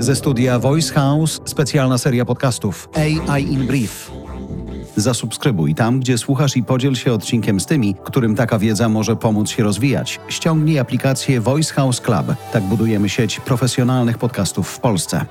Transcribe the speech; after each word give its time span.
Ze 0.00 0.16
studia 0.16 0.58
Voice 0.58 0.94
House 0.94 1.40
specjalna 1.44 1.98
seria 1.98 2.24
podcastów 2.24 2.88
AI 2.94 3.52
in 3.52 3.66
Brief. 3.66 4.10
Zasubskrybuj 4.96 5.74
tam, 5.74 6.00
gdzie 6.00 6.18
słuchasz 6.18 6.56
i 6.56 6.62
podziel 6.62 6.94
się 6.94 7.12
odcinkiem 7.12 7.60
z 7.60 7.66
tymi, 7.66 7.94
którym 8.04 8.34
taka 8.34 8.58
wiedza 8.58 8.88
może 8.88 9.16
pomóc 9.16 9.50
się 9.50 9.62
rozwijać. 9.62 10.20
Ściągnij 10.28 10.78
aplikację 10.78 11.40
Voice 11.40 11.74
House 11.74 12.00
Club. 12.00 12.26
Tak 12.52 12.62
budujemy 12.62 13.08
sieć 13.08 13.40
profesjonalnych 13.40 14.18
podcastów 14.18 14.68
w 14.68 14.80
Polsce. 14.80 15.26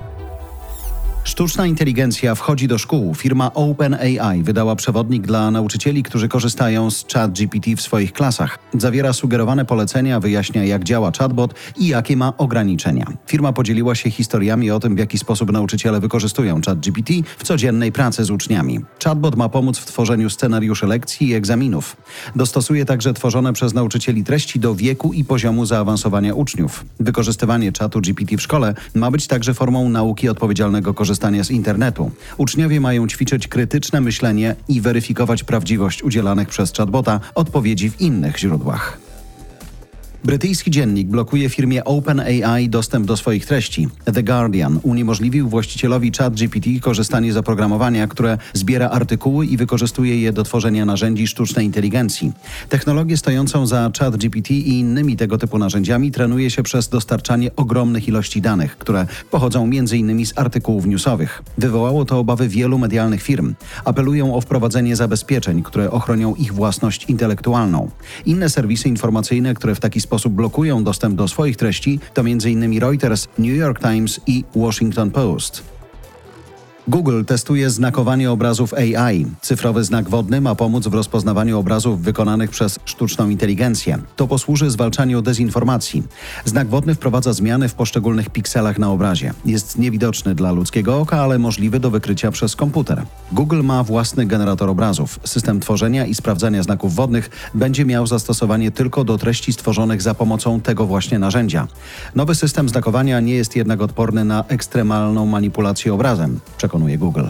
Sztuczna 1.28 1.66
inteligencja 1.66 2.34
wchodzi 2.34 2.68
do 2.68 2.78
szkół. 2.78 3.14
Firma 3.14 3.54
OpenAI 3.54 4.42
wydała 4.42 4.76
przewodnik 4.76 5.26
dla 5.26 5.50
nauczycieli, 5.50 6.02
którzy 6.02 6.28
korzystają 6.28 6.90
z 6.90 7.04
ChatGPT 7.12 7.70
w 7.76 7.80
swoich 7.80 8.12
klasach. 8.12 8.58
Zawiera 8.74 9.12
sugerowane 9.12 9.64
polecenia, 9.64 10.20
wyjaśnia 10.20 10.64
jak 10.64 10.84
działa 10.84 11.12
chatbot 11.18 11.54
i 11.76 11.88
jakie 11.88 12.16
ma 12.16 12.36
ograniczenia. 12.36 13.06
Firma 13.26 13.52
podzieliła 13.52 13.94
się 13.94 14.10
historiami 14.10 14.70
o 14.70 14.80
tym, 14.80 14.96
w 14.96 14.98
jaki 14.98 15.18
sposób 15.18 15.52
nauczyciele 15.52 16.00
wykorzystują 16.00 16.60
ChatGPT 16.66 17.12
w 17.38 17.44
codziennej 17.44 17.92
pracy 17.92 18.24
z 18.24 18.30
uczniami. 18.30 18.80
Chatbot 19.04 19.36
ma 19.36 19.48
pomóc 19.48 19.78
w 19.78 19.86
tworzeniu 19.86 20.30
scenariuszy 20.30 20.86
lekcji 20.86 21.28
i 21.28 21.34
egzaminów. 21.34 21.96
Dostosuje 22.36 22.84
także 22.84 23.14
tworzone 23.14 23.52
przez 23.52 23.74
nauczycieli 23.74 24.24
treści 24.24 24.60
do 24.60 24.74
wieku 24.74 25.12
i 25.12 25.24
poziomu 25.24 25.66
zaawansowania 25.66 26.34
uczniów. 26.34 26.84
Wykorzystywanie 27.00 27.72
czatu 27.72 28.00
GPT 28.00 28.36
w 28.36 28.42
szkole 28.42 28.74
ma 28.94 29.10
być 29.10 29.26
także 29.26 29.54
formą 29.54 29.88
nauki 29.88 30.28
odpowiedzialnego 30.28 30.94
korzystania 30.94 31.17
korzystania 31.18 31.44
z 31.44 31.50
internetu. 31.50 32.10
Uczniowie 32.36 32.80
mają 32.80 33.06
ćwiczyć 33.06 33.48
krytyczne 33.48 34.00
myślenie 34.00 34.56
i 34.68 34.80
weryfikować 34.80 35.44
prawdziwość 35.44 36.02
udzielanych 36.02 36.48
przez 36.48 36.72
chatbota 36.72 37.20
odpowiedzi 37.34 37.90
w 37.90 38.00
innych 38.00 38.38
źródłach. 38.38 39.07
Brytyjski 40.24 40.70
dziennik 40.70 41.08
blokuje 41.08 41.48
firmie 41.48 41.84
OpenAI 41.84 42.68
dostęp 42.68 43.06
do 43.06 43.16
swoich 43.16 43.46
treści. 43.46 43.88
The 44.14 44.22
Guardian 44.22 44.80
uniemożliwił 44.82 45.48
właścicielowi 45.48 46.12
ChatGPT 46.18 46.80
korzystanie 46.80 47.32
z 47.32 47.36
oprogramowania, 47.36 48.06
które 48.06 48.38
zbiera 48.52 48.88
artykuły 48.88 49.46
i 49.46 49.56
wykorzystuje 49.56 50.20
je 50.20 50.32
do 50.32 50.42
tworzenia 50.42 50.84
narzędzi 50.84 51.26
sztucznej 51.26 51.66
inteligencji. 51.66 52.32
Technologię 52.68 53.16
stojącą 53.16 53.66
za 53.66 53.90
ChatGPT 53.98 54.50
i 54.50 54.78
innymi 54.78 55.16
tego 55.16 55.38
typu 55.38 55.58
narzędziami 55.58 56.10
trenuje 56.10 56.50
się 56.50 56.62
przez 56.62 56.88
dostarczanie 56.88 57.50
ogromnych 57.56 58.08
ilości 58.08 58.40
danych, 58.40 58.78
które 58.78 59.06
pochodzą 59.30 59.64
m.in. 59.64 60.26
z 60.26 60.38
artykułów 60.38 60.86
newsowych. 60.86 61.42
Wywołało 61.58 62.04
to 62.04 62.18
obawy 62.18 62.48
wielu 62.48 62.78
medialnych 62.78 63.22
firm. 63.22 63.54
Apelują 63.84 64.34
o 64.34 64.40
wprowadzenie 64.40 64.96
zabezpieczeń, 64.96 65.62
które 65.62 65.90
ochronią 65.90 66.34
ich 66.34 66.54
własność 66.54 67.04
intelektualną. 67.04 67.90
Inne 68.26 68.50
serwisy 68.50 68.88
informacyjne, 68.88 69.54
które 69.54 69.74
w 69.74 69.80
taki 69.80 70.00
sposób 70.00 70.07
sposób 70.08 70.32
blokują 70.32 70.84
dostęp 70.84 71.14
do 71.14 71.28
swoich 71.28 71.56
treści 71.56 72.00
to 72.14 72.20
m.in. 72.20 72.80
Reuters, 72.80 73.28
New 73.38 73.56
York 73.56 73.80
Times 73.80 74.20
i 74.26 74.44
Washington 74.56 75.10
Post. 75.10 75.77
Google 76.88 77.24
testuje 77.24 77.70
znakowanie 77.70 78.30
obrazów 78.30 78.74
AI. 78.74 79.26
Cyfrowy 79.42 79.84
znak 79.84 80.08
wodny 80.08 80.40
ma 80.40 80.54
pomóc 80.54 80.86
w 80.86 80.94
rozpoznawaniu 80.94 81.58
obrazów 81.58 82.02
wykonanych 82.02 82.50
przez 82.50 82.78
sztuczną 82.84 83.28
inteligencję. 83.28 83.98
To 84.16 84.28
posłuży 84.28 84.70
zwalczaniu 84.70 85.22
dezinformacji. 85.22 86.02
Znak 86.44 86.68
wodny 86.68 86.94
wprowadza 86.94 87.32
zmiany 87.32 87.68
w 87.68 87.74
poszczególnych 87.74 88.30
pikselach 88.30 88.78
na 88.78 88.90
obrazie. 88.90 89.32
Jest 89.44 89.78
niewidoczny 89.78 90.34
dla 90.34 90.52
ludzkiego 90.52 91.00
oka, 91.00 91.20
ale 91.20 91.38
możliwy 91.38 91.80
do 91.80 91.90
wykrycia 91.90 92.30
przez 92.30 92.56
komputer. 92.56 93.02
Google 93.32 93.62
ma 93.62 93.82
własny 93.82 94.26
generator 94.26 94.70
obrazów. 94.70 95.20
System 95.24 95.60
tworzenia 95.60 96.06
i 96.06 96.14
sprawdzania 96.14 96.62
znaków 96.62 96.94
wodnych 96.94 97.30
będzie 97.54 97.84
miał 97.84 98.06
zastosowanie 98.06 98.70
tylko 98.70 99.04
do 99.04 99.18
treści 99.18 99.52
stworzonych 99.52 100.02
za 100.02 100.14
pomocą 100.14 100.60
tego 100.60 100.86
właśnie 100.86 101.18
narzędzia. 101.18 101.68
Nowy 102.14 102.34
system 102.34 102.68
znakowania 102.68 103.20
nie 103.20 103.34
jest 103.34 103.56
jednak 103.56 103.82
odporny 103.82 104.24
na 104.24 104.44
ekstremalną 104.48 105.26
manipulację 105.26 105.94
obrazem. 105.94 106.40
Przekonuje 106.58 106.77
przekonuje 106.78 106.98
Google. 106.98 107.28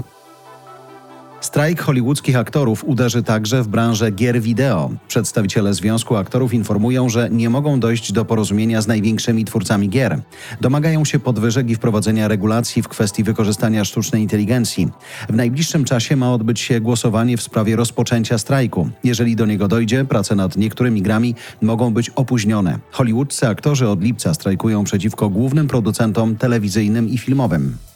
Strajk 1.40 1.82
hollywoodzkich 1.82 2.36
aktorów 2.36 2.84
uderzy 2.84 3.22
także 3.22 3.62
w 3.62 3.68
branżę 3.68 4.10
gier 4.10 4.40
wideo. 4.40 4.90
Przedstawiciele 5.08 5.74
Związku 5.74 6.16
Aktorów 6.16 6.54
informują, 6.54 7.08
że 7.08 7.28
nie 7.30 7.50
mogą 7.50 7.80
dojść 7.80 8.12
do 8.12 8.24
porozumienia 8.24 8.82
z 8.82 8.86
największymi 8.86 9.44
twórcami 9.44 9.88
gier. 9.88 10.20
Domagają 10.60 11.04
się 11.04 11.18
podwyżek 11.18 11.70
i 11.70 11.74
wprowadzenia 11.74 12.28
regulacji 12.28 12.82
w 12.82 12.88
kwestii 12.88 13.24
wykorzystania 13.24 13.84
sztucznej 13.84 14.22
inteligencji. 14.22 14.88
W 15.28 15.34
najbliższym 15.34 15.84
czasie 15.84 16.16
ma 16.16 16.32
odbyć 16.32 16.60
się 16.60 16.80
głosowanie 16.80 17.36
w 17.36 17.42
sprawie 17.42 17.76
rozpoczęcia 17.76 18.38
strajku. 18.38 18.90
Jeżeli 19.04 19.36
do 19.36 19.46
niego 19.46 19.68
dojdzie, 19.68 20.04
prace 20.04 20.34
nad 20.34 20.56
niektórymi 20.56 21.02
grami 21.02 21.34
mogą 21.62 21.94
być 21.94 22.10
opóźnione. 22.10 22.78
Hollywoodscy 22.90 23.48
aktorzy 23.48 23.88
od 23.88 24.02
lipca 24.02 24.34
strajkują 24.34 24.84
przeciwko 24.84 25.28
głównym 25.28 25.68
producentom 25.68 26.36
telewizyjnym 26.36 27.08
i 27.08 27.18
filmowym. 27.18 27.87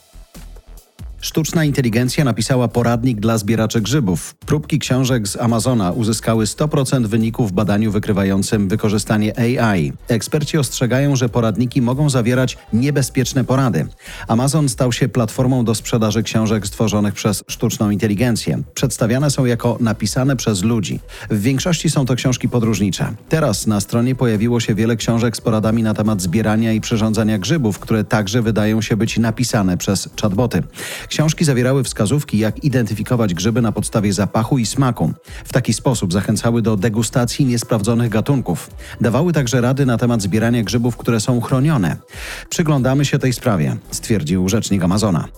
Sztuczna 1.23 1.65
inteligencja 1.65 2.25
napisała 2.25 2.69
poradnik 2.69 3.21
dla 3.21 3.39
zbieraczy 3.39 3.81
grzybów. 3.81 4.35
Próbki 4.47 4.79
książek 4.79 5.29
z 5.29 5.37
Amazona 5.37 5.93
uzyskały 5.93 6.45
100% 6.45 7.07
wyników 7.07 7.51
w 7.51 7.53
badaniu 7.53 7.93
wykrywającym 7.93 8.69
wykorzystanie 8.69 9.39
AI. 9.39 9.93
Eksperci 10.09 10.59
ostrzegają, 10.59 11.17
że 11.17 11.29
poradniki 11.29 11.83
mogą 11.83 12.11
zawierać 12.11 12.59
niebezpieczne 12.73 13.45
porady. 13.45 13.87
Amazon 14.29 14.69
stał 14.69 14.93
się 14.93 15.09
platformą 15.09 15.65
do 15.65 15.75
sprzedaży 15.75 16.23
książek 16.23 16.67
stworzonych 16.67 17.15
przez 17.15 17.45
sztuczną 17.49 17.91
inteligencję. 17.91 18.63
Przedstawiane 18.75 19.31
są 19.31 19.45
jako 19.45 19.77
napisane 19.81 20.37
przez 20.37 20.63
ludzi. 20.63 21.01
W 21.31 21.41
większości 21.43 21.91
są 21.91 22.07
to 22.07 22.15
książki 22.15 22.49
podróżnicze. 22.49 23.15
Teraz 23.29 23.67
na 23.67 23.81
stronie 23.81 24.15
pojawiło 24.15 24.61
się 24.61 24.75
wiele 24.75 24.97
książek 24.97 25.37
z 25.37 25.41
poradami 25.41 25.83
na 25.83 25.95
temat 25.95 26.23
zbierania 26.23 26.73
i 26.73 26.81
przyrządzania 26.81 27.39
grzybów, 27.39 27.79
które 27.79 28.05
także 28.05 28.43
wydają 28.43 28.83
się 28.83 28.97
być 28.97 29.19
napisane 29.19 29.77
przez 29.77 30.09
chatboty. 30.23 30.63
Książki 31.13 31.45
zawierały 31.45 31.85
wskazówki, 31.85 32.39
jak 32.39 32.65
identyfikować 32.65 33.35
grzyby 33.35 33.63
na 33.63 33.73
podstawie 33.73 34.13
zapachu 34.13 34.59
i 34.59 34.67
smaku. 34.67 35.13
W 35.45 35.53
taki 35.53 35.73
sposób 35.73 36.13
zachęcały 36.13 36.63
do 36.63 36.77
degustacji 36.77 37.45
niesprawdzonych 37.45 38.11
gatunków. 38.11 38.71
Dawały 39.01 39.33
także 39.33 39.61
rady 39.61 39.87
na 39.87 39.99
temat 39.99 40.23
zbierania 40.23 40.63
grzybów, 40.63 40.97
które 40.97 41.21
są 41.21 41.41
chronione. 41.41 41.97
Przyglądamy 42.49 43.05
się 43.05 43.19
tej 43.19 43.33
sprawie, 43.33 43.77
stwierdził 43.91 44.49
rzecznik 44.49 44.85
Amazona. 44.85 45.29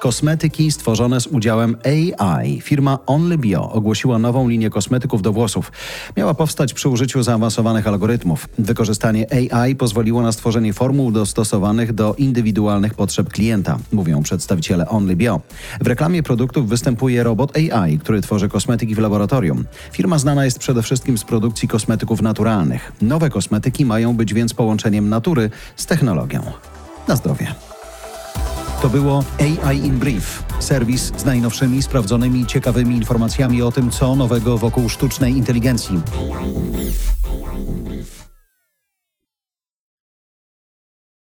Kosmetyki 0.00 0.72
stworzone 0.72 1.20
z 1.20 1.26
udziałem 1.26 1.76
AI. 1.84 2.60
Firma 2.60 2.98
Only 3.06 3.38
Bio 3.38 3.72
ogłosiła 3.72 4.18
nową 4.18 4.48
linię 4.48 4.70
kosmetyków 4.70 5.22
do 5.22 5.32
włosów. 5.32 5.72
Miała 6.16 6.34
powstać 6.34 6.74
przy 6.74 6.88
użyciu 6.88 7.22
zaawansowanych 7.22 7.86
algorytmów. 7.86 8.48
Wykorzystanie 8.58 9.26
AI 9.52 9.74
pozwoliło 9.74 10.22
na 10.22 10.32
stworzenie 10.32 10.72
formuł 10.72 11.12
dostosowanych 11.12 11.92
do 11.92 12.14
indywidualnych 12.18 12.94
potrzeb 12.94 13.28
klienta, 13.28 13.78
mówią 13.92 14.22
przedstawiciele 14.22 14.88
Only 14.88 15.16
Bio. 15.16 15.40
W 15.80 15.86
reklamie 15.86 16.22
produktów 16.22 16.68
występuje 16.68 17.22
robot 17.22 17.56
AI, 17.56 17.98
który 17.98 18.20
tworzy 18.20 18.48
kosmetyki 18.48 18.94
w 18.94 18.98
laboratorium. 18.98 19.64
Firma 19.92 20.18
znana 20.18 20.44
jest 20.44 20.58
przede 20.58 20.82
wszystkim 20.82 21.18
z 21.18 21.24
produkcji 21.24 21.68
kosmetyków 21.68 22.22
naturalnych. 22.22 22.92
Nowe 23.02 23.30
kosmetyki 23.30 23.84
mają 23.84 24.16
być 24.16 24.34
więc 24.34 24.54
połączeniem 24.54 25.08
natury 25.08 25.50
z 25.76 25.86
technologią. 25.86 26.42
Na 27.08 27.16
zdrowie. 27.16 27.65
To 28.82 28.88
było 28.90 29.24
AI 29.40 29.78
in 29.78 29.98
Brief, 29.98 30.42
serwis 30.60 31.12
z 31.16 31.24
najnowszymi, 31.24 31.82
sprawdzonymi, 31.82 32.46
ciekawymi 32.46 32.96
informacjami 32.96 33.62
o 33.62 33.72
tym, 33.72 33.90
co 33.90 34.16
nowego 34.16 34.58
wokół 34.58 34.88
sztucznej 34.88 35.36
inteligencji. 35.36 36.00